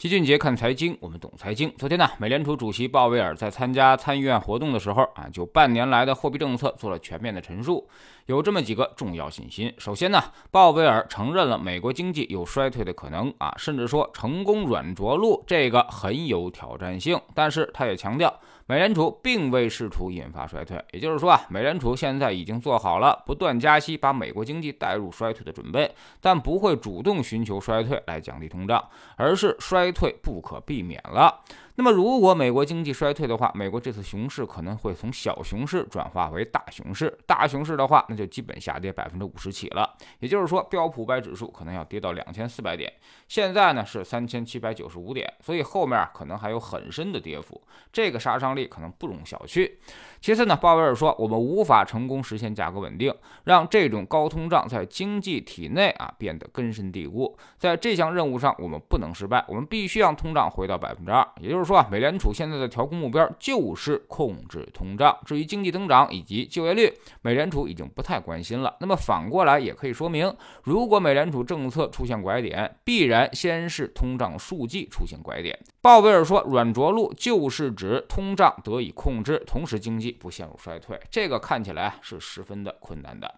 [0.00, 1.70] 齐俊杰看财经，我们懂财经。
[1.76, 7.86] 昨天呢，美联储主席鲍威尔在参加参议院活动的时候啊，就半年来的货币政策做了全面的陈述，
[8.24, 9.74] 有这么几个重要信息。
[9.76, 10.18] 首先呢，
[10.50, 17.20] 鲍威尔承认了美国经济有衰退的可能啊，甚至说成功软着陆这个很有挑战性。
[17.34, 18.34] 但是他也强调，
[18.70, 28.82] 美联储并未试图引发衰退，也就是说啊，美联储现在已经做好了不断加息把美国经济带入衰退的准备，但不会主动寻求衰退来降低通胀，
[29.16, 29.90] 而是衰。
[29.92, 31.40] 退不可避免了。
[31.80, 37.18] 那么，如果美国经济衰退的话，美国这次熊市可能会从小熊市转化为大熊市。
[37.26, 39.96] 大熊市的话，那就基本下跌百分之五十起了。
[40.18, 42.92] 也就是说，标普五百指数可能要跌到两千四百点，
[43.28, 47.58] 现在呢是三千七百九十五点，所以后面可能还有很深的跌幅。
[47.90, 49.72] 这个杀伤力可能不容小觑。
[50.20, 53.10] 其次呢，鲍威尔说，我们无法成功实现价格稳定，
[53.44, 57.34] 让这种高通胀在经济体内啊变得根深蒂固。
[57.56, 61.26] 在这项任务上，我们不能失败，我们必须让通胀回到百分之二。
[61.40, 65.16] 也就是说啊，美联储现在的调控目标就是控制通胀。
[65.24, 68.76] 至于经济增长以及就业率，美联储已经不太关心了。
[68.80, 75.56] 那么反过来也可以说明，如果美联储政策出现拐点，必然先是通胀数据出现拐点。
[75.80, 80.10] 鲍威尔说，软着陆就是指通胀得以控制，同时经济。
[80.20, 83.32] 不陷入衰退，这个看起来是十分的困难的。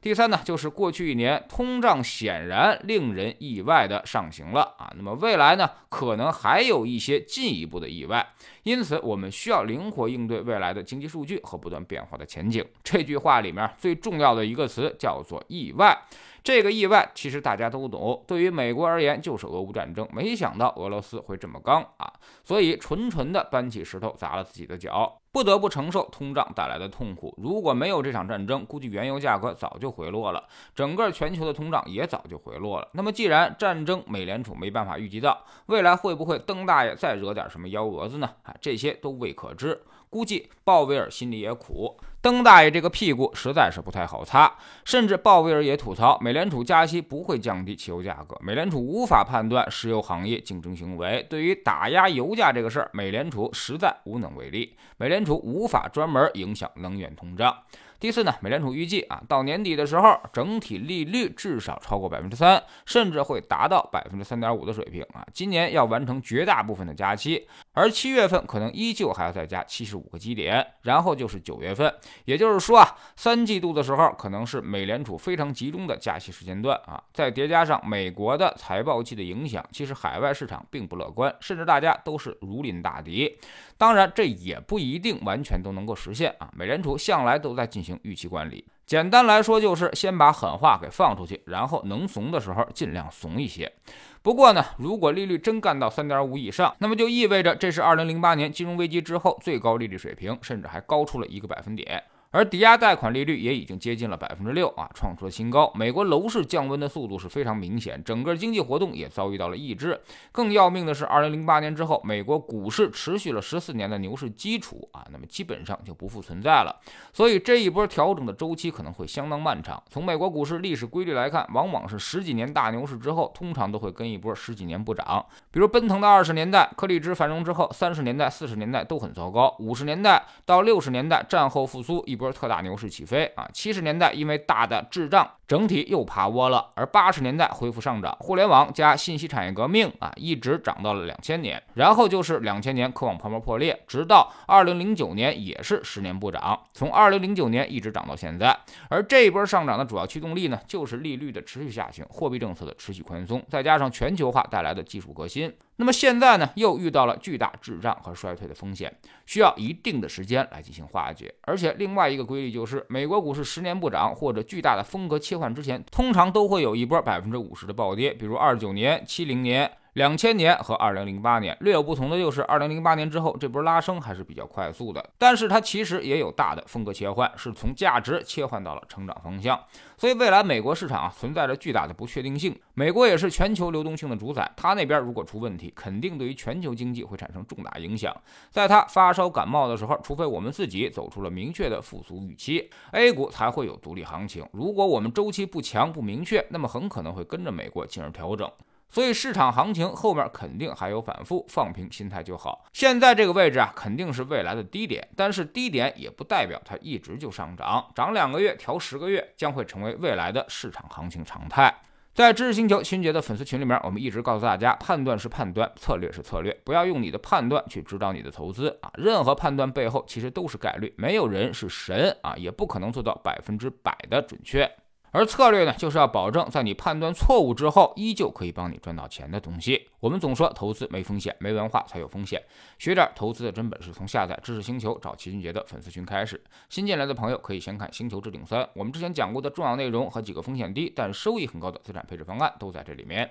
[0.00, 8.24] 第三呢，就是过去一年通胀显然令人意外的上行了啊，那么未来呢，可能还有一些进一步的意外，
[8.62, 12.64] 因此我们需要灵活应对未来的经济数据和不断变化的前景。
[12.84, 15.98] 这句话里面最重要的一个词叫做意外。
[16.44, 20.08] 这个意外其实大家都懂，对于美国而言就是俄乌战争。
[20.12, 22.10] 没想到俄罗斯会这么刚啊，
[22.44, 27.34] 所以纯纯的搬起石头砸了自己的脚，不得不承受通胀带来的痛苦。
[27.36, 30.42] 如果没有这场战争，估计原油价格早就回落了，
[30.74, 32.88] 整个全球的通胀也早就回落了。
[32.92, 38.30] 那么既然战争美联储没办法预计到未来会不会登大爷再惹点什么幺蛾子呢？
[38.42, 39.80] 啊，这些都未可知。
[40.10, 41.98] 估计鲍威尔心里也苦。
[42.22, 44.52] 登大爷这个屁股实在是不太好擦，
[44.84, 57.56] 甚至鲍威尔也吐槽，美联储加息不会降低汽油价格，美联储无法判断石油行业竞争行为，对于打压油价这个事儿，美联储实在无能为力，美联储无法专门影响能源通胀。
[58.00, 65.26] 第四呢，美联储预计啊，到年底的时候，整体利率至少超过百分之三，甚至会达到百分之三点五的水平啊。
[65.34, 71.92] 今年要完成绝大部分的加息，而七月份可能依旧还要再加七十五个基点，然后就是九月份。
[72.24, 77.02] 也就是说啊，三季度的时候可能是美联储非常集中的加息时间段啊。
[77.12, 83.36] 再叠加上美国的财报季的影响，其实海外市场并不乐观，甚至大家都是如临大敌。
[83.76, 86.48] 当然，这也不一定完全都能够实现啊。
[86.54, 87.87] 美联储向来都在进行。
[88.02, 93.72] 预期管理，简单来说就是先把狠话给放出去，然后能怂的时候尽量怂一些。
[94.20, 102.02] 不过呢，如果利率真干到三点五以上，那么就意味着这是二零零八年金融危机之后最高利率水平，甚至还高出了一个百分点。
[102.30, 105.72] 而抵押贷款利率也已经接近了百分之六啊，创出了新高。
[105.74, 109.98] 美国楼市降温的速度是非常明显，整个经济活动也遭遇到了抑制。
[110.30, 116.80] 更要命的是，二零零八年之后，美国股市持续了十四年的牛市基础啊，那么基本上就不复存在了。
[117.14, 119.82] 所以这一波调整的周期可能会相当漫长。
[119.88, 125.24] 从美国股市历史规律来看，往往是十几年大牛市之后，通常都会跟一波十几年不涨。
[125.50, 129.56] 比如奔腾的二十年代，颗粒值繁荣之后，三十年代、四十年代都很糟糕。
[129.60, 132.17] 五十年代到六十年代，战后复苏一。
[132.18, 133.48] 一波特大牛市起飞啊！
[133.52, 136.72] 七十年代因为大的滞胀，整体又趴窝了。
[136.74, 141.62] 而八十年代恢复上涨，互联网加信息产业革命啊，一直涨到了两千年。
[141.74, 148.58] 然后就是两千年科网泡沫破裂，直到二零零九年也是十年不涨，从二零零九年一直涨到现在。
[148.90, 155.54] 而这一波上涨的主要驱动力呢，就是利率的持续下行，货币政策的持续宽松，再加上全球化带来的技术革新。
[155.80, 158.92] 那么现在呢，又遇到了巨大滞胀和衰退的风险，
[159.26, 161.32] 需要一定的时间来进行化解。
[161.42, 169.70] 而且另外一个规律就是，美国股市十年不涨或者巨大的风格切换之前，通常都会有一波百分之五十的暴跌，比如二九年、七零年。
[169.98, 179.58] 两千年和二零零八年略有不同的就是，二零零八年之后这波拉升还是比较快速的，但是它其实也有大的风格切换，是从价值切换到了成长方向。
[179.96, 182.56] 所以未来美国市场啊存在着巨大的不确定性。
[182.74, 188.14] 美国也是全球流动性的主宰，它那边如果出问题，肯定对于全球经济会产生重大影响。
[188.50, 194.46] 在它发烧感冒的时候，除非我们自己走出了明确的复苏预期，A 股才会有独立行情。
[194.52, 198.48] 如果我们周期不强不明确，那么很可能会跟着美国进而调整。
[198.90, 202.64] 所以市场行情后面肯定还有反复，放平心态就好。
[202.72, 211.74] 现在这个位置啊，肯定是未来的低点，但是低点也不代表它一直就上涨，涨两个月调十个月将会成为未来的市场行情常态。
[212.14, 218.90] 在知识星球新杰的粉丝群里面，我们一直告诉大家，判断是判断，策略是策略，不要用你的判断去指导你的投资啊！
[218.94, 224.68] 任何判断背后其实都是概率，没有人是神啊，也不可能做到百分之百的准确。
[225.10, 229.88] 而策略呢，就是要保证在你判断错误之后，依旧可以帮你赚到钱的东西。
[230.00, 232.42] 我们总说投资没风险，没文化才有风险。
[232.78, 236.40] 学点投资的真本事，从下载知识星球找齐俊杰的粉丝群开始。
[236.68, 243.30] 新进来的朋友可以先看《星球置顶三》，我们之前讲过的重要内容和几个风险低但收益很高的资产配置方案都在这里面。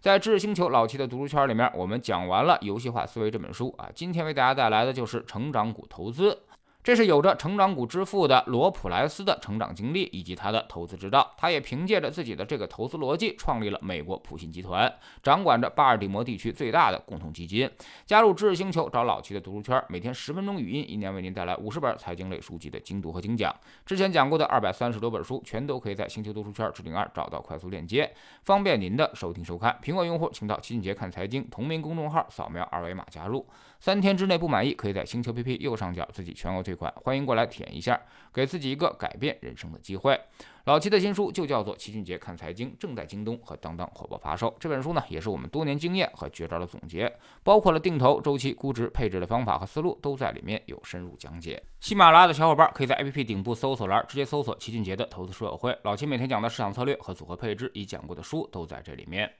[0.00, 6.42] 在知识星球老七的读书圈里面，我们讲完了《游戏化思维》这本书啊，今天为大家带来的就是成长股投资。
[6.88, 11.34] 这是有着成长股之父的罗普莱斯的成长经历以及他的投资之道。
[11.36, 14.90] 他也凭借着自己的这个投资逻辑，创立了美国普信集团，
[15.22, 17.70] 掌管着巴尔的摩地区最大的共同基金。
[18.06, 23.54] 加入知识星球，找老七的读书圈，每天十分钟语音，一年为您带来五十本财经类书籍的精读和精讲。
[23.84, 28.10] 之前讲过的二百三十多本书，全都可以在星球读书圈置顶二找到快速链接，
[28.44, 29.78] 方便您的收听收看。
[29.84, 33.46] 苹果用户请到齐俊杰看财经同名公众号，扫描二维码加入。
[33.80, 38.00] 三天之内不满意，可以在星球 PP 右上角自己全额退款，欢迎过来体验一下，
[38.32, 40.20] 给自己一个改变人生的机会。
[40.64, 44.54] 老齐的新书就叫做《齐俊杰看财经》，正在京东和当当火爆发售。
[44.58, 47.10] 这本书呢，也是我们多年经验和绝招的总结，
[47.44, 51.62] 包括了定投、周期、估值、配置的方法和思路，都在里面有深入讲解。
[51.80, 59.32] 喜马拉雅的小伙伴可以在 APP 顶部搜索栏直接搜索“齐俊杰的投资书友会”，老齐每天讲的市场策略和组合配置，已讲过的书都在这里面。